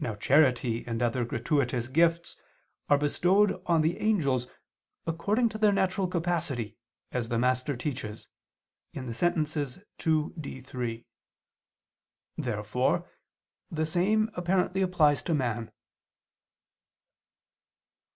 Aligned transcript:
Now 0.00 0.16
charity 0.16 0.84
and 0.88 1.00
other 1.00 1.24
gratuitous 1.24 1.86
gifts 1.86 2.36
are 2.88 2.98
bestowed 2.98 3.62
on 3.66 3.80
the 3.80 3.96
angels, 4.00 4.48
according 5.06 5.50
to 5.50 5.58
their 5.58 5.70
natural 5.70 6.08
capacity, 6.08 6.76
as 7.12 7.28
the 7.28 7.38
Master 7.38 7.76
teaches 7.76 8.26
(Sent. 9.12 9.56
ii, 10.04 10.24
D, 10.40 10.60
3). 10.60 11.06
Therefore 12.36 13.08
the 13.70 13.86
same 13.86 14.30
apparently 14.34 14.82
applies 14.82 15.22
to 15.22 15.32
man. 15.32 15.70